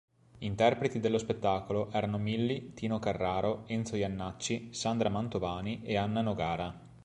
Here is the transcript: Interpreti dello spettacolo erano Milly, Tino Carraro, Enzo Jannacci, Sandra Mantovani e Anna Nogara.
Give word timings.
Interpreti 0.39 0.99
dello 0.99 1.19
spettacolo 1.19 1.91
erano 1.91 2.17
Milly, 2.17 2.73
Tino 2.73 2.97
Carraro, 2.97 3.65
Enzo 3.67 3.95
Jannacci, 3.97 4.69
Sandra 4.73 5.09
Mantovani 5.09 5.83
e 5.83 5.95
Anna 5.95 6.21
Nogara. 6.21 6.73